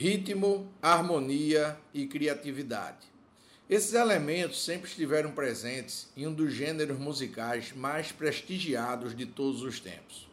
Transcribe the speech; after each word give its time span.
Ritmo, 0.00 0.66
harmonia 0.80 1.78
e 1.92 2.06
criatividade. 2.06 3.06
Esses 3.68 3.92
elementos 3.92 4.64
sempre 4.64 4.88
estiveram 4.88 5.30
presentes 5.30 6.08
em 6.16 6.26
um 6.26 6.32
dos 6.32 6.54
gêneros 6.54 6.98
musicais 6.98 7.74
mais 7.76 8.10
prestigiados 8.10 9.14
de 9.14 9.26
todos 9.26 9.62
os 9.62 9.78
tempos. 9.78 10.26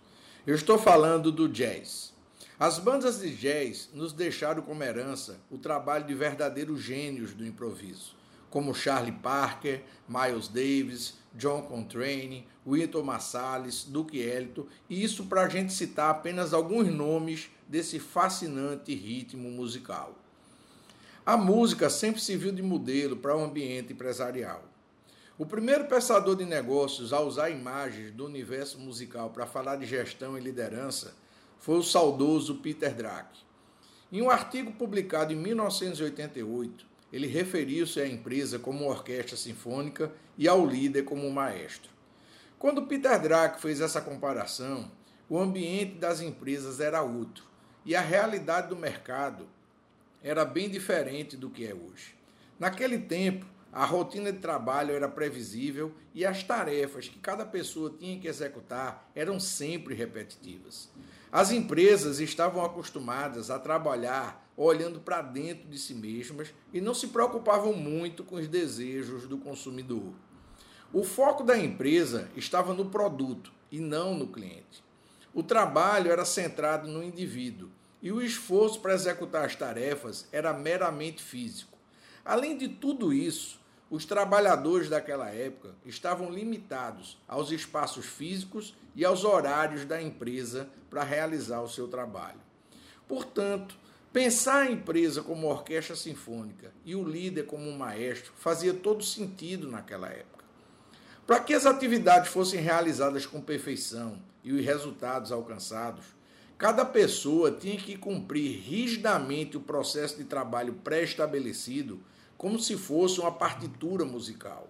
Eu 0.47 0.55
estou 0.55 0.77
falando 0.79 1.33
do 1.33 1.49
jazz. 1.49 2.13
As 2.59 2.79
bandas 2.79 3.19
de 3.19 3.35
jazz 3.35 3.87
nos 3.93 4.11
deixaram 4.11 4.63
como 4.63 4.83
herança 4.83 5.39
o 5.51 5.59
trabalho 5.59 6.07
de 6.07 6.15
verdadeiros 6.15 6.81
gênios 6.81 7.31
do 7.31 7.45
improviso, 7.45 8.15
como 8.49 8.73
Charlie 8.73 9.11
Parker, 9.11 9.83
Miles 10.09 10.47
Davis, 10.47 11.13
John 11.35 11.61
Coltrane, 11.61 12.47
Wynton 12.65 13.03
Marsalis, 13.03 13.83
Duke 13.83 14.17
Ellington, 14.17 14.65
e 14.89 15.03
isso 15.03 15.25
para 15.25 15.43
a 15.43 15.49
gente 15.49 15.71
citar 15.71 16.09
apenas 16.09 16.51
alguns 16.51 16.87
nomes 16.87 17.47
desse 17.67 17.99
fascinante 17.99 18.95
ritmo 18.95 19.51
musical. 19.51 20.15
A 21.23 21.37
música 21.37 21.91
sempre 21.91 22.19
serviu 22.19 22.51
de 22.51 22.63
modelo 22.63 23.17
para 23.17 23.37
o 23.37 23.43
ambiente 23.43 23.93
empresarial. 23.93 24.63
O 25.37 25.45
primeiro 25.45 25.85
pensador 25.85 26.35
de 26.35 26.45
negócios 26.45 27.13
a 27.13 27.21
usar 27.21 27.51
imagens 27.51 28.11
do 28.11 28.25
universo 28.25 28.79
musical 28.79 29.29
para 29.29 29.45
falar 29.45 29.75
de 29.75 29.85
gestão 29.85 30.35
e 30.35 30.41
liderança 30.41 31.13
foi 31.59 31.77
o 31.77 31.83
saudoso 31.83 32.55
Peter 32.55 32.93
Drucker. 32.93 33.41
Em 34.11 34.21
um 34.21 34.29
artigo 34.29 34.71
publicado 34.71 35.33
em 35.33 35.35
1988, 35.35 36.85
ele 37.11 37.27
referiu-se 37.27 37.99
à 37.99 38.07
empresa 38.07 38.59
como 38.59 38.89
orquestra 38.89 39.35
sinfônica 39.35 40.11
e 40.37 40.47
ao 40.47 40.65
líder 40.65 41.03
como 41.03 41.29
maestro. 41.31 41.89
Quando 42.59 42.87
Peter 42.87 43.21
Drucker 43.21 43.59
fez 43.59 43.81
essa 43.81 44.01
comparação, 44.01 44.91
o 45.29 45.37
ambiente 45.37 45.95
das 45.95 46.21
empresas 46.21 46.79
era 46.79 47.01
outro 47.01 47.43
e 47.85 47.95
a 47.95 48.01
realidade 48.01 48.69
do 48.69 48.75
mercado 48.75 49.47
era 50.23 50.43
bem 50.43 50.69
diferente 50.69 51.37
do 51.37 51.49
que 51.49 51.65
é 51.65 51.73
hoje. 51.73 52.15
Naquele 52.59 52.97
tempo, 52.97 53.45
a 53.71 53.85
rotina 53.85 54.31
de 54.31 54.39
trabalho 54.39 54.95
era 54.95 55.07
previsível 55.07 55.93
e 56.13 56.25
as 56.25 56.43
tarefas 56.43 57.07
que 57.07 57.19
cada 57.19 57.45
pessoa 57.45 57.93
tinha 57.97 58.19
que 58.19 58.27
executar 58.27 59.09
eram 59.13 59.39
sempre 59.39 59.93
repetitivas. 59.93 60.89
As 61.31 61.51
empresas 61.51 62.19
estavam 62.19 62.63
acostumadas 62.63 63.49
a 63.49 63.59
trabalhar 63.59 64.47
olhando 64.55 64.99
para 64.99 65.21
dentro 65.21 65.67
de 65.69 65.77
si 65.77 65.93
mesmas 65.93 66.53
e 66.73 66.81
não 66.81 66.93
se 66.93 67.07
preocupavam 67.07 67.73
muito 67.73 68.23
com 68.23 68.35
os 68.35 68.47
desejos 68.47 69.27
do 69.27 69.37
consumidor. 69.37 70.13
O 70.91 71.03
foco 71.03 71.43
da 71.43 71.57
empresa 71.57 72.29
estava 72.35 72.73
no 72.73 72.89
produto 72.89 73.51
e 73.71 73.79
não 73.79 74.15
no 74.15 74.27
cliente. 74.27 74.83
O 75.33 75.43
trabalho 75.43 76.11
era 76.11 76.25
centrado 76.25 76.87
no 76.87 77.03
indivíduo 77.03 77.69
e 78.01 78.11
o 78.11 78.21
esforço 78.21 78.79
para 78.79 78.93
executar 78.93 79.45
as 79.45 79.55
tarefas 79.55 80.27
era 80.31 80.53
meramente 80.53 81.21
físico. 81.21 81.77
Além 82.23 82.57
de 82.57 82.67
tudo 82.67 83.13
isso, 83.13 83.59
os 83.89 84.05
trabalhadores 84.05 84.89
daquela 84.89 85.29
época 85.29 85.73
estavam 85.85 86.29
limitados 86.29 87.17
aos 87.27 87.51
espaços 87.51 88.05
físicos 88.05 88.75
e 88.95 89.05
aos 89.05 89.23
horários 89.23 89.85
da 89.85 90.01
empresa 90.01 90.69
para 90.89 91.03
realizar 91.03 91.61
o 91.61 91.69
seu 91.69 91.87
trabalho. 91.87 92.39
Portanto, 93.07 93.75
pensar 94.11 94.63
a 94.63 94.71
empresa 94.71 95.21
como 95.21 95.47
orquestra 95.47 95.95
sinfônica 95.95 96.73
e 96.83 96.95
o 96.95 97.07
líder 97.07 97.45
como 97.45 97.69
um 97.69 97.77
maestro 97.77 98.33
fazia 98.37 98.73
todo 98.73 99.03
sentido 99.03 99.69
naquela 99.69 100.09
época. 100.09 100.43
Para 101.25 101.39
que 101.39 101.53
as 101.53 101.65
atividades 101.65 102.31
fossem 102.31 102.59
realizadas 102.59 103.25
com 103.25 103.41
perfeição 103.41 104.19
e 104.43 104.51
os 104.51 104.63
resultados 104.63 105.31
alcançados, 105.31 106.17
Cada 106.57 106.83
pessoa 106.83 107.51
tinha 107.51 107.77
que 107.77 107.95
cumprir 107.95 108.59
rigidamente 108.61 109.55
o 109.55 109.61
processo 109.61 110.17
de 110.17 110.23
trabalho 110.23 110.73
pré-estabelecido, 110.83 111.99
como 112.37 112.59
se 112.59 112.77
fosse 112.77 113.19
uma 113.19 113.31
partitura 113.31 114.05
musical. 114.05 114.67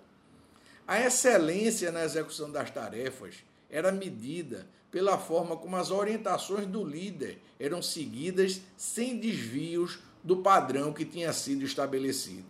A 0.87 1.01
excelência 1.01 1.91
na 1.91 2.03
execução 2.03 2.49
das 2.49 2.71
tarefas 2.71 3.35
era 3.69 3.91
medida 3.91 4.67
pela 4.89 5.17
forma 5.17 5.57
como 5.57 5.75
as 5.75 5.91
orientações 5.91 6.65
do 6.65 6.83
líder 6.83 7.41
eram 7.59 7.81
seguidas 7.81 8.61
sem 8.77 9.17
desvios 9.19 9.99
do 10.23 10.37
padrão 10.37 10.93
que 10.93 11.03
tinha 11.03 11.33
sido 11.33 11.65
estabelecido. 11.65 12.47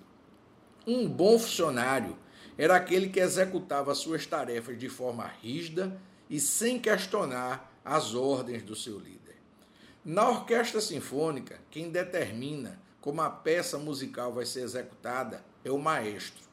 Um 0.86 1.08
bom 1.10 1.40
funcionário 1.40 2.16
era 2.58 2.76
aquele 2.76 3.10
que 3.10 3.20
executava 3.20 3.94
suas 3.96 4.26
tarefas 4.26 4.78
de 4.78 4.88
forma 4.88 5.26
rígida 5.42 6.00
e 6.30 6.40
sem 6.40 6.80
questionar 6.80 7.72
as 7.84 8.14
ordens 8.14 8.64
do 8.64 8.76
seu 8.76 8.98
líder. 9.00 9.36
Na 10.04 10.30
orquestra 10.30 10.80
sinfônica, 10.80 11.60
quem 11.70 11.90
determina 11.90 12.80
como 13.08 13.22
a 13.22 13.30
peça 13.30 13.78
musical 13.78 14.34
vai 14.34 14.46
ser 14.46 14.64
executada 14.64 15.42
é 15.64 15.72
o 15.72 15.80
maestro. 15.80 16.44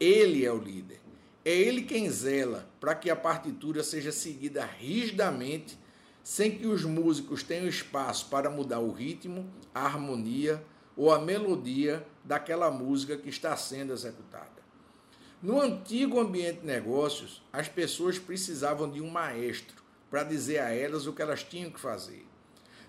Ele 0.00 0.44
é 0.44 0.50
o 0.50 0.58
líder. 0.58 1.00
É 1.44 1.52
ele 1.52 1.82
quem 1.82 2.10
zela 2.10 2.68
para 2.80 2.92
que 2.96 3.08
a 3.08 3.14
partitura 3.14 3.84
seja 3.84 4.10
seguida 4.10 4.64
rigidamente, 4.64 5.78
sem 6.24 6.58
que 6.58 6.66
os 6.66 6.84
músicos 6.84 7.44
tenham 7.44 7.68
espaço 7.68 8.26
para 8.28 8.50
mudar 8.50 8.80
o 8.80 8.90
ritmo, 8.90 9.48
a 9.72 9.84
harmonia 9.84 10.60
ou 10.96 11.12
a 11.12 11.20
melodia 11.20 12.04
daquela 12.24 12.68
música 12.68 13.16
que 13.16 13.28
está 13.28 13.56
sendo 13.56 13.92
executada. 13.92 14.60
No 15.40 15.60
antigo 15.60 16.18
ambiente 16.18 16.62
de 16.62 16.66
negócios, 16.66 17.44
as 17.52 17.68
pessoas 17.68 18.18
precisavam 18.18 18.90
de 18.90 19.00
um 19.00 19.08
maestro 19.08 19.84
para 20.10 20.24
dizer 20.24 20.58
a 20.58 20.74
elas 20.74 21.06
o 21.06 21.12
que 21.12 21.22
elas 21.22 21.44
tinham 21.44 21.70
que 21.70 21.78
fazer. 21.78 22.26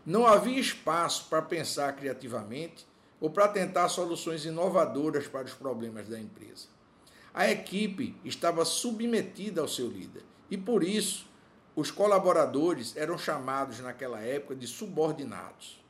Não 0.03 0.25
havia 0.25 0.59
espaço 0.59 1.28
para 1.30 1.44
pensar 1.44 1.95
criativamente 1.95 2.91
ou 3.23 3.29
para 3.29 3.47
tentar 3.47 3.88
soluções 3.88 4.44
inovadoras 4.44 5.29
para 5.29 5.45
os 5.45 5.53
problemas 5.53 6.09
da 6.09 6.19
empresa. 6.19 6.67
A 7.34 7.50
equipe 7.50 8.13
estava 8.25 8.66
submetida 8.66 9.61
ao 9.61 9.67
seu 9.67 9.88
líder 9.88 10.23
e, 10.51 10.57
por 10.57 10.84
isso, 10.84 11.25
os 11.73 11.89
colaboradores 11.89 12.97
eram 12.97 13.17
chamados 13.17 13.79
naquela 13.79 14.19
época 14.19 14.57
de 14.57 14.67
subordinados. 14.67 15.81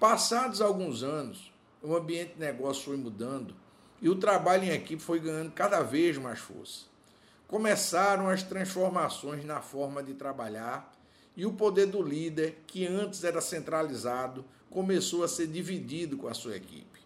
Passados 0.00 0.60
alguns 0.60 1.04
anos, 1.04 1.52
o 1.80 1.94
ambiente 1.94 2.34
de 2.34 2.40
negócio 2.40 2.86
foi 2.86 2.96
mudando 2.96 3.54
e 4.02 4.08
o 4.08 4.16
trabalho 4.16 4.64
em 4.64 4.70
equipe 4.70 5.00
foi 5.00 5.20
ganhando 5.20 5.52
cada 5.52 5.80
vez 5.80 6.18
mais 6.18 6.40
força. 6.40 6.86
Começaram 7.46 8.28
as 8.28 8.42
transformações 8.42 9.44
na 9.44 9.60
forma 9.60 10.02
de 10.02 10.14
trabalhar 10.14 10.92
e 11.36 11.44
o 11.44 11.52
poder 11.52 11.86
do 11.86 12.02
líder, 12.02 12.62
que 12.66 12.86
antes 12.86 13.24
era 13.24 13.40
centralizado, 13.40 14.44
começou 14.70 15.24
a 15.24 15.28
ser 15.28 15.46
dividido 15.46 16.16
com 16.16 16.28
a 16.28 16.34
sua 16.34 16.56
equipe. 16.56 17.00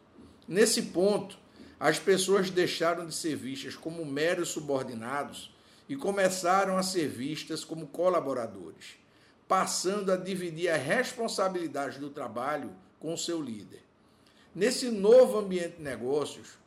Nesse 0.47 0.83
ponto, 0.83 1.39
as 1.79 1.99
pessoas 1.99 2.51
deixaram 2.51 3.07
de 3.07 3.15
ser 3.15 3.37
vistas 3.37 3.77
como 3.77 4.05
meros 4.05 4.49
subordinados 4.49 5.55
e 5.89 5.97
começaram 5.97 6.77
a 6.77 6.83
ser 6.83 7.09
vistas 7.09 7.65
como 7.65 7.87
colaboradores, 7.87 8.99
passando 9.47 10.13
a 10.13 10.17
dividir 10.17 10.69
a 10.69 10.77
responsabilidade 10.77 11.99
do 11.99 12.11
trabalho 12.11 12.71
com 12.99 13.15
o 13.15 13.19
seu 13.19 13.41
líder. 13.41 13.83
Nesse 14.55 14.91
novo 14.91 15.39
ambiente 15.39 15.77
de 15.77 15.83
negócios, 15.83 16.59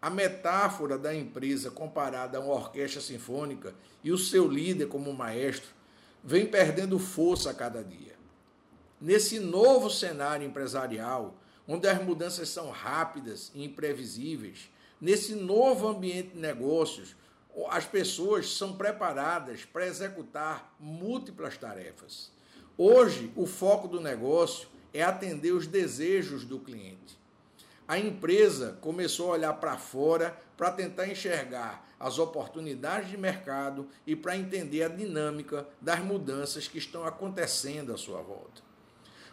a 0.00 0.08
metáfora 0.08 0.98
da 0.98 1.14
empresa 1.14 1.70
comparada 1.70 2.38
a 2.38 2.40
uma 2.40 2.54
orquestra 2.54 3.00
sinfônica 3.00 3.74
e 4.02 4.10
o 4.10 4.18
seu 4.18 4.48
líder 4.48 4.88
como 4.88 5.12
maestro 5.12 5.70
vem 6.22 6.46
perdendo 6.46 6.98
força 6.98 7.50
a 7.50 7.54
cada 7.54 7.82
dia. 7.82 8.16
Nesse 9.00 9.40
novo 9.40 9.90
cenário 9.90 10.46
empresarial, 10.46 11.36
onde 11.66 11.88
as 11.88 12.02
mudanças 12.02 12.48
são 12.48 12.70
rápidas 12.70 13.50
e 13.54 13.64
imprevisíveis, 13.64 14.70
nesse 15.00 15.34
novo 15.34 15.88
ambiente 15.88 16.34
de 16.34 16.38
negócios, 16.38 17.16
as 17.68 17.84
pessoas 17.84 18.54
são 18.54 18.74
preparadas 18.74 19.64
para 19.64 19.86
executar 19.86 20.74
múltiplas 20.78 21.58
tarefas. 21.58 22.30
Hoje, 22.78 23.32
o 23.36 23.46
foco 23.46 23.88
do 23.88 24.00
negócio 24.00 24.68
é 24.94 25.02
atender 25.02 25.52
os 25.52 25.66
desejos 25.66 26.44
do 26.44 26.58
cliente 26.58 27.21
a 27.92 27.98
empresa 27.98 28.78
começou 28.80 29.28
a 29.28 29.32
olhar 29.34 29.52
para 29.52 29.76
fora 29.76 30.34
para 30.56 30.70
tentar 30.70 31.08
enxergar 31.08 31.86
as 32.00 32.18
oportunidades 32.18 33.10
de 33.10 33.18
mercado 33.18 33.86
e 34.06 34.16
para 34.16 34.34
entender 34.34 34.82
a 34.82 34.88
dinâmica 34.88 35.68
das 35.78 36.00
mudanças 36.00 36.66
que 36.66 36.78
estão 36.78 37.04
acontecendo 37.04 37.92
à 37.92 37.98
sua 37.98 38.22
volta. 38.22 38.62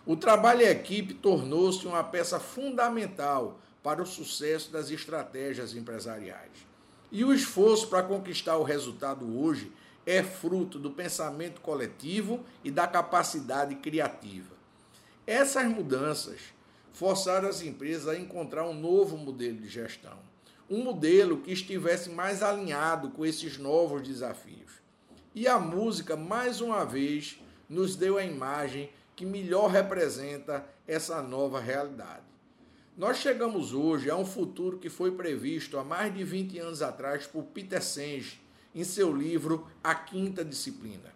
O 0.05 0.17
trabalho 0.17 0.63
em 0.63 0.65
equipe 0.65 1.13
tornou-se 1.13 1.87
uma 1.87 2.03
peça 2.03 2.37
fundamental 2.37 3.61
para 3.81 4.03
o 4.03 4.05
sucesso 4.05 4.69
das 4.73 4.91
estratégias 4.91 5.73
empresariais. 5.73 6.67
E 7.09 7.23
o 7.23 7.33
esforço 7.33 7.87
para 7.87 8.03
conquistar 8.03 8.57
o 8.57 8.63
resultado 8.63 9.39
hoje 9.39 9.71
é 10.05 10.21
fruto 10.21 10.77
do 10.77 10.91
pensamento 10.91 11.61
coletivo 11.61 12.43
e 12.61 12.69
da 12.69 12.85
capacidade 12.85 13.75
criativa. 13.75 14.53
Essas 15.25 15.65
mudanças 15.65 16.58
forçaram 16.93 17.47
as 17.47 17.61
empresas 17.61 18.07
a 18.07 18.17
encontrar 18.17 18.67
um 18.67 18.73
novo 18.73 19.17
modelo 19.17 19.57
de 19.57 19.67
gestão, 19.67 20.17
um 20.69 20.83
modelo 20.83 21.37
que 21.37 21.51
estivesse 21.51 22.09
mais 22.09 22.43
alinhado 22.43 23.09
com 23.09 23.25
esses 23.25 23.57
novos 23.57 24.01
desafios. 24.01 24.71
E 25.33 25.47
a 25.47 25.59
música, 25.59 26.15
mais 26.15 26.61
uma 26.61 26.85
vez, 26.85 27.39
nos 27.69 27.95
deu 27.95 28.17
a 28.17 28.23
imagem 28.23 28.89
que 29.15 29.25
melhor 29.25 29.69
representa 29.69 30.65
essa 30.87 31.21
nova 31.21 31.59
realidade. 31.59 32.23
Nós 32.97 33.17
chegamos 33.17 33.73
hoje 33.73 34.09
a 34.09 34.15
um 34.15 34.25
futuro 34.25 34.77
que 34.77 34.89
foi 34.89 35.11
previsto 35.11 35.77
há 35.77 35.83
mais 35.83 36.13
de 36.13 36.23
20 36.23 36.59
anos 36.59 36.81
atrás 36.81 37.25
por 37.25 37.43
Peter 37.43 37.81
Senge 37.81 38.41
em 38.75 38.83
seu 38.83 39.15
livro 39.15 39.67
A 39.83 39.95
Quinta 39.95 40.43
Disciplina. 40.43 41.13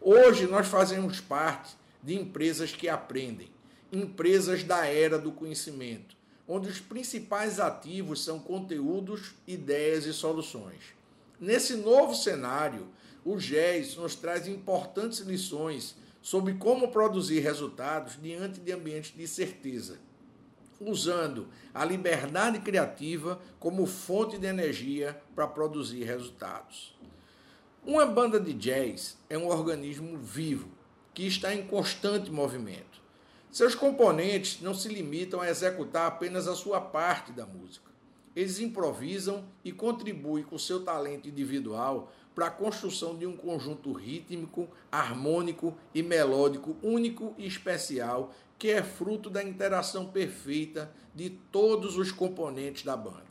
Hoje 0.00 0.46
nós 0.46 0.68
fazemos 0.68 1.20
parte 1.20 1.76
de 2.02 2.14
empresas 2.14 2.72
que 2.72 2.88
aprendem, 2.88 3.50
empresas 3.96 4.62
da 4.62 4.86
era 4.86 5.18
do 5.18 5.32
conhecimento, 5.32 6.16
onde 6.46 6.68
os 6.68 6.78
principais 6.80 7.58
ativos 7.58 8.22
são 8.22 8.38
conteúdos, 8.38 9.34
ideias 9.46 10.04
e 10.06 10.12
soluções. 10.12 10.94
Nesse 11.40 11.76
novo 11.76 12.14
cenário, 12.14 12.88
o 13.24 13.38
GES 13.38 13.96
nos 13.96 14.14
traz 14.14 14.46
importantes 14.46 15.20
lições 15.20 15.96
sobre 16.22 16.54
como 16.54 16.88
produzir 16.88 17.40
resultados 17.40 18.18
diante 18.20 18.60
de 18.60 18.72
ambientes 18.72 19.12
de 19.16 19.26
certeza, 19.26 19.98
usando 20.80 21.48
a 21.72 21.84
liberdade 21.84 22.58
criativa 22.60 23.40
como 23.58 23.86
fonte 23.86 24.38
de 24.38 24.46
energia 24.46 25.20
para 25.34 25.46
produzir 25.46 26.04
resultados. 26.04 26.96
Uma 27.84 28.04
banda 28.04 28.40
de 28.40 28.52
jazz 28.52 29.16
é 29.30 29.38
um 29.38 29.46
organismo 29.46 30.18
vivo 30.18 30.68
que 31.14 31.26
está 31.26 31.54
em 31.54 31.66
constante 31.66 32.30
movimento. 32.30 33.05
Seus 33.50 33.74
componentes 33.74 34.60
não 34.60 34.74
se 34.74 34.88
limitam 34.88 35.40
a 35.40 35.48
executar 35.48 36.06
apenas 36.06 36.46
a 36.46 36.54
sua 36.54 36.80
parte 36.80 37.32
da 37.32 37.46
música. 37.46 37.90
Eles 38.34 38.60
improvisam 38.60 39.44
e 39.64 39.72
contribuem 39.72 40.44
com 40.44 40.58
seu 40.58 40.84
talento 40.84 41.26
individual 41.26 42.12
para 42.34 42.48
a 42.48 42.50
construção 42.50 43.16
de 43.16 43.26
um 43.26 43.34
conjunto 43.34 43.92
rítmico, 43.92 44.68
harmônico 44.92 45.74
e 45.94 46.02
melódico 46.02 46.76
único 46.82 47.34
e 47.38 47.46
especial 47.46 48.34
que 48.58 48.70
é 48.70 48.82
fruto 48.82 49.30
da 49.30 49.42
interação 49.42 50.06
perfeita 50.06 50.92
de 51.14 51.30
todos 51.30 51.96
os 51.96 52.12
componentes 52.12 52.84
da 52.84 52.94
banda. 52.96 53.24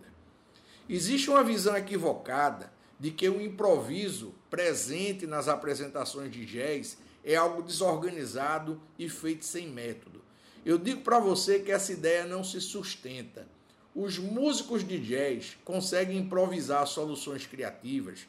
Existe 0.90 1.30
uma 1.30 1.44
visão 1.44 1.78
equivocada 1.78 2.72
de 3.00 3.12
que 3.12 3.28
o 3.28 3.42
improviso 3.42 4.34
presente 4.50 5.28
nas 5.28 5.48
apresentações 5.48 6.32
de 6.32 6.46
jazz 6.46 6.98
é 7.26 7.36
algo 7.36 7.64
desorganizado 7.64 8.80
e 8.98 9.10
feito 9.10 9.44
sem 9.44 9.68
método. 9.68 10.22
Eu 10.64 10.78
digo 10.78 11.02
para 11.02 11.20
você 11.20 11.60
que 11.60 11.72
essa 11.72 11.92
ideia 11.92 12.26
não 12.26 12.44
se 12.44 12.62
sustenta. 12.62 13.48
Os 13.96 14.20
músicos 14.20 14.88
de 14.88 15.00
jazz 15.00 15.58
conseguem 15.66 16.20
improvisar 16.20 16.86
soluções 16.86 17.48
criativas 17.48 18.28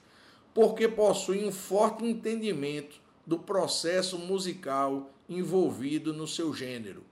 porque 0.54 0.88
possuem 0.88 1.46
um 1.46 1.52
forte 1.52 2.04
entendimento 2.04 2.98
do 3.26 3.38
processo 3.38 4.18
musical 4.18 5.10
envolvido 5.28 6.14
no 6.14 6.26
seu 6.26 6.54
gênero. 6.54 7.04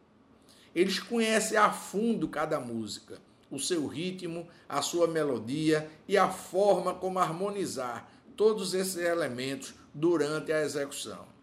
Eles 0.75 0.99
conhecem 0.99 1.59
a 1.59 1.71
fundo 1.71 2.27
cada 2.27 2.59
música 2.59 3.21
o 3.51 3.59
seu 3.59 3.87
ritmo, 3.87 4.49
a 4.69 4.83
sua 4.83 5.07
melodia 5.07 5.89
e 6.09 6.17
a 6.17 6.29
forma 6.29 6.95
como 6.95 7.19
harmonizar 7.19 8.11
todos 8.37 8.75
esses 8.75 8.97
elementos 8.97 9.75
durante 9.93 10.53
a 10.53 10.63
execução. 10.63 11.34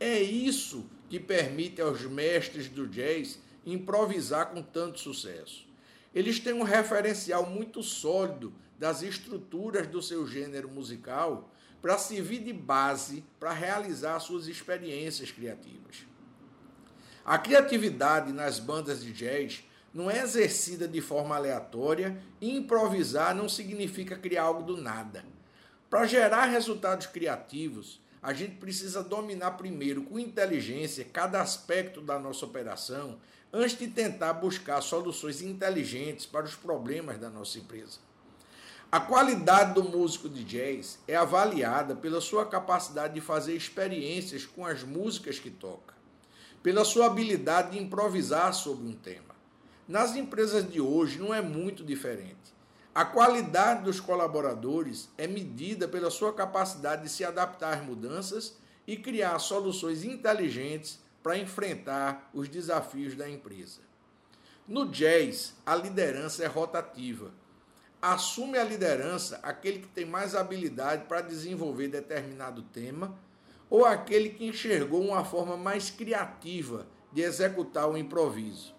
É 0.00 0.18
isso 0.18 0.86
que 1.10 1.20
permite 1.20 1.82
aos 1.82 2.00
mestres 2.02 2.68
do 2.68 2.88
jazz 2.88 3.38
improvisar 3.66 4.46
com 4.46 4.62
tanto 4.62 4.98
sucesso. 4.98 5.68
Eles 6.14 6.40
têm 6.40 6.54
um 6.54 6.62
referencial 6.62 7.44
muito 7.44 7.82
sólido 7.82 8.50
das 8.78 9.02
estruturas 9.02 9.86
do 9.86 10.00
seu 10.00 10.26
gênero 10.26 10.70
musical 10.70 11.52
para 11.82 11.98
servir 11.98 12.42
de 12.42 12.52
base 12.52 13.22
para 13.38 13.52
realizar 13.52 14.18
suas 14.20 14.46
experiências 14.46 15.30
criativas. 15.30 16.06
A 17.22 17.36
criatividade 17.36 18.32
nas 18.32 18.58
bandas 18.58 19.02
de 19.02 19.12
jazz 19.12 19.62
não 19.92 20.10
é 20.10 20.22
exercida 20.22 20.88
de 20.88 21.00
forma 21.02 21.36
aleatória 21.36 22.18
e 22.40 22.56
improvisar 22.56 23.34
não 23.34 23.50
significa 23.50 24.16
criar 24.16 24.44
algo 24.44 24.62
do 24.62 24.80
nada. 24.80 25.24
Para 25.90 26.06
gerar 26.06 26.46
resultados 26.46 27.06
criativos, 27.06 28.00
a 28.22 28.32
gente 28.32 28.56
precisa 28.56 29.02
dominar 29.02 29.52
primeiro 29.52 30.02
com 30.02 30.18
inteligência 30.18 31.06
cada 31.10 31.40
aspecto 31.40 32.00
da 32.00 32.18
nossa 32.18 32.44
operação 32.44 33.18
antes 33.52 33.76
de 33.76 33.88
tentar 33.88 34.34
buscar 34.34 34.80
soluções 34.80 35.42
inteligentes 35.42 36.26
para 36.26 36.44
os 36.44 36.54
problemas 36.54 37.18
da 37.18 37.30
nossa 37.30 37.58
empresa. 37.58 37.98
A 38.92 39.00
qualidade 39.00 39.74
do 39.74 39.84
músico 39.84 40.28
de 40.28 40.44
jazz 40.44 40.98
é 41.06 41.16
avaliada 41.16 41.94
pela 41.94 42.20
sua 42.20 42.44
capacidade 42.44 43.14
de 43.14 43.20
fazer 43.20 43.54
experiências 43.54 44.44
com 44.44 44.66
as 44.66 44.82
músicas 44.82 45.38
que 45.38 45.50
toca, 45.50 45.94
pela 46.62 46.84
sua 46.84 47.06
habilidade 47.06 47.70
de 47.70 47.78
improvisar 47.78 48.52
sobre 48.52 48.86
um 48.86 48.92
tema. 48.92 49.34
Nas 49.86 50.14
empresas 50.14 50.68
de 50.68 50.80
hoje 50.80 51.18
não 51.18 51.32
é 51.32 51.40
muito 51.40 51.84
diferente. 51.84 52.59
A 52.92 53.04
qualidade 53.04 53.84
dos 53.84 54.00
colaboradores 54.00 55.08
é 55.16 55.26
medida 55.26 55.86
pela 55.86 56.10
sua 56.10 56.32
capacidade 56.32 57.04
de 57.04 57.08
se 57.08 57.24
adaptar 57.24 57.78
às 57.78 57.84
mudanças 57.84 58.56
e 58.84 58.96
criar 58.96 59.38
soluções 59.38 60.02
inteligentes 60.02 60.98
para 61.22 61.38
enfrentar 61.38 62.28
os 62.34 62.48
desafios 62.48 63.14
da 63.14 63.30
empresa. 63.30 63.80
No 64.66 64.86
jazz, 64.86 65.54
a 65.64 65.76
liderança 65.76 66.42
é 66.42 66.48
rotativa. 66.48 67.30
Assume 68.02 68.58
a 68.58 68.64
liderança 68.64 69.38
aquele 69.42 69.80
que 69.80 69.88
tem 69.88 70.04
mais 70.04 70.34
habilidade 70.34 71.04
para 71.04 71.20
desenvolver 71.20 71.88
determinado 71.88 72.62
tema 72.62 73.16
ou 73.68 73.84
aquele 73.84 74.30
que 74.30 74.46
enxergou 74.46 75.00
uma 75.00 75.24
forma 75.24 75.56
mais 75.56 75.90
criativa 75.90 76.88
de 77.12 77.22
executar 77.22 77.88
o 77.88 77.96
improviso. 77.96 78.74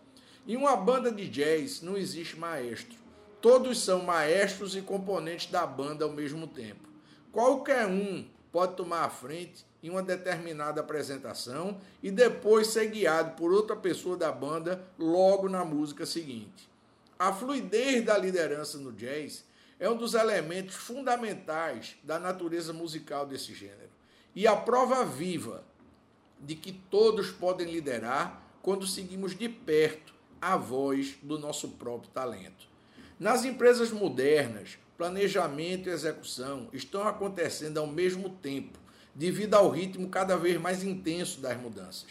Em 0.45 0.57
uma 0.57 0.75
banda 0.75 1.09
de 1.09 1.29
jazz 1.29 1.81
não 1.81 1.95
existe 1.95 2.37
maestro. 2.37 2.99
Todos 3.41 3.79
são 3.79 4.03
maestros 4.03 4.75
e 4.75 4.81
componentes 4.81 5.49
da 5.49 5.65
banda 5.65 6.05
ao 6.05 6.11
mesmo 6.11 6.45
tempo. 6.45 6.87
Qualquer 7.31 7.87
um 7.87 8.23
pode 8.51 8.75
tomar 8.75 9.03
a 9.03 9.09
frente 9.09 9.65
em 9.81 9.89
uma 9.89 10.03
determinada 10.03 10.81
apresentação 10.81 11.79
e 12.03 12.11
depois 12.11 12.67
ser 12.67 12.87
guiado 12.87 13.35
por 13.35 13.51
outra 13.51 13.75
pessoa 13.75 14.15
da 14.15 14.31
banda 14.31 14.85
logo 14.99 15.49
na 15.49 15.65
música 15.65 16.05
seguinte. 16.05 16.69
A 17.17 17.33
fluidez 17.33 18.05
da 18.05 18.15
liderança 18.15 18.77
no 18.77 18.91
jazz 18.91 19.43
é 19.79 19.89
um 19.89 19.97
dos 19.97 20.13
elementos 20.13 20.75
fundamentais 20.75 21.95
da 22.03 22.19
natureza 22.19 22.71
musical 22.71 23.25
desse 23.25 23.55
gênero 23.55 23.89
e 24.35 24.45
a 24.45 24.55
prova 24.55 25.03
viva 25.03 25.63
de 26.39 26.53
que 26.53 26.71
todos 26.71 27.31
podem 27.31 27.71
liderar 27.71 28.41
quando 28.61 28.85
seguimos 28.85 29.35
de 29.35 29.49
perto 29.49 30.13
a 30.39 30.55
voz 30.57 31.17
do 31.23 31.39
nosso 31.39 31.69
próprio 31.69 32.11
talento. 32.11 32.70
Nas 33.21 33.45
empresas 33.45 33.91
modernas, 33.91 34.79
planejamento 34.97 35.87
e 35.87 35.91
execução 35.91 36.67
estão 36.73 37.07
acontecendo 37.07 37.77
ao 37.77 37.85
mesmo 37.85 38.31
tempo, 38.31 38.79
devido 39.13 39.53
ao 39.53 39.69
ritmo 39.69 40.09
cada 40.09 40.35
vez 40.35 40.59
mais 40.59 40.83
intenso 40.83 41.39
das 41.39 41.55
mudanças. 41.55 42.09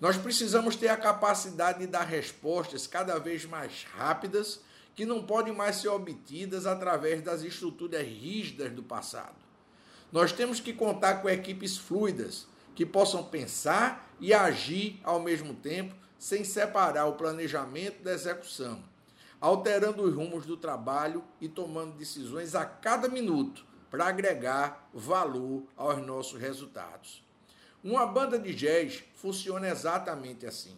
Nós 0.00 0.16
precisamos 0.16 0.76
ter 0.76 0.86
a 0.86 0.96
capacidade 0.96 1.80
de 1.80 1.88
dar 1.88 2.04
respostas 2.04 2.86
cada 2.86 3.18
vez 3.18 3.44
mais 3.44 3.82
rápidas, 3.96 4.60
que 4.94 5.04
não 5.04 5.26
podem 5.26 5.52
mais 5.52 5.78
ser 5.78 5.88
obtidas 5.88 6.64
através 6.64 7.20
das 7.22 7.42
estruturas 7.42 8.06
rígidas 8.06 8.70
do 8.70 8.84
passado. 8.84 9.34
Nós 10.12 10.30
temos 10.30 10.60
que 10.60 10.72
contar 10.72 11.22
com 11.22 11.28
equipes 11.28 11.76
fluidas, 11.76 12.46
que 12.72 12.86
possam 12.86 13.24
pensar 13.24 14.14
e 14.20 14.32
agir 14.32 15.00
ao 15.02 15.18
mesmo 15.18 15.54
tempo 15.54 15.92
sem 16.20 16.44
separar 16.44 17.06
o 17.06 17.14
planejamento 17.14 18.00
da 18.04 18.12
execução, 18.12 18.80
alterando 19.40 20.02
os 20.02 20.14
rumos 20.14 20.46
do 20.46 20.56
trabalho 20.56 21.22
e 21.40 21.48
tomando 21.48 21.96
decisões 21.96 22.54
a 22.54 22.64
cada 22.64 23.08
minuto 23.08 23.64
para 23.90 24.06
agregar 24.06 24.88
valor 24.92 25.62
aos 25.76 26.04
nossos 26.04 26.40
resultados. 26.40 27.24
Uma 27.82 28.06
banda 28.06 28.38
de 28.38 28.54
jazz 28.54 29.04
funciona 29.14 29.68
exatamente 29.68 30.46
assim. 30.46 30.76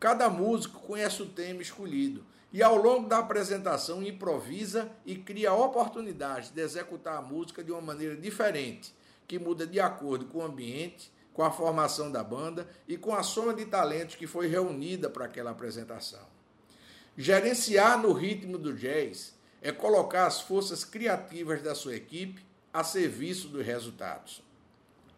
Cada 0.00 0.28
músico 0.28 0.80
conhece 0.80 1.22
o 1.22 1.28
tema 1.28 1.62
escolhido 1.62 2.24
e, 2.52 2.62
ao 2.62 2.76
longo 2.76 3.08
da 3.08 3.18
apresentação, 3.18 4.02
improvisa 4.02 4.90
e 5.06 5.16
cria 5.16 5.52
oportunidades 5.52 6.50
de 6.50 6.60
executar 6.60 7.16
a 7.16 7.22
música 7.22 7.62
de 7.62 7.72
uma 7.72 7.80
maneira 7.80 8.16
diferente, 8.16 8.94
que 9.26 9.38
muda 9.38 9.66
de 9.66 9.80
acordo 9.80 10.26
com 10.26 10.38
o 10.38 10.42
ambiente, 10.42 11.10
com 11.32 11.42
a 11.42 11.50
formação 11.50 12.10
da 12.10 12.22
banda 12.22 12.68
e 12.86 12.96
com 12.96 13.14
a 13.14 13.22
soma 13.22 13.54
de 13.54 13.64
talentos 13.66 14.16
que 14.16 14.26
foi 14.26 14.46
reunida 14.46 15.08
para 15.08 15.24
aquela 15.24 15.50
apresentação. 15.50 16.33
Gerenciar 17.16 18.02
no 18.02 18.12
ritmo 18.12 18.58
do 18.58 18.74
jazz 18.74 19.34
é 19.62 19.70
colocar 19.70 20.26
as 20.26 20.40
forças 20.40 20.84
criativas 20.84 21.62
da 21.62 21.72
sua 21.72 21.94
equipe 21.94 22.44
a 22.72 22.82
serviço 22.82 23.46
dos 23.48 23.64
resultados. 23.64 24.42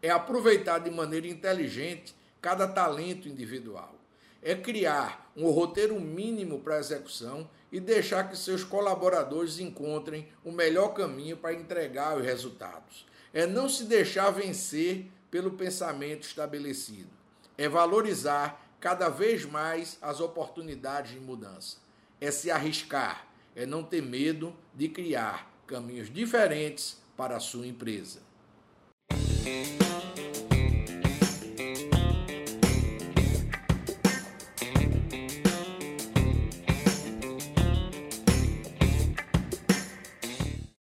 É 0.02 0.10
aproveitar 0.10 0.78
de 0.78 0.90
maneira 0.90 1.26
inteligente 1.26 2.14
cada 2.40 2.68
talento 2.68 3.28
individual. 3.28 3.96
é 4.42 4.54
criar 4.54 5.32
um 5.36 5.50
roteiro 5.50 5.98
mínimo 5.98 6.60
para 6.60 6.78
execução 6.78 7.50
e 7.72 7.80
deixar 7.80 8.30
que 8.30 8.38
seus 8.38 8.62
colaboradores 8.62 9.58
encontrem 9.58 10.28
o 10.44 10.52
melhor 10.52 10.90
caminho 10.90 11.36
para 11.36 11.52
entregar 11.52 12.16
os 12.16 12.24
resultados. 12.24 13.04
É 13.34 13.44
não 13.44 13.68
se 13.68 13.84
deixar 13.84 14.30
vencer 14.30 15.10
pelo 15.32 15.52
pensamento 15.52 16.22
estabelecido. 16.22 17.10
É 17.58 17.68
valorizar 17.68 18.64
cada 18.78 19.08
vez 19.08 19.44
mais 19.44 19.98
as 20.00 20.20
oportunidades 20.20 21.10
de 21.10 21.18
mudança. 21.18 21.78
É 22.20 22.30
se 22.30 22.50
arriscar, 22.50 23.26
é 23.54 23.66
não 23.66 23.82
ter 23.82 24.02
medo 24.02 24.54
de 24.74 24.88
criar 24.88 25.50
caminhos 25.66 26.10
diferentes 26.12 26.96
para 27.16 27.36
a 27.36 27.40
sua 27.40 27.66
empresa. 27.66 28.20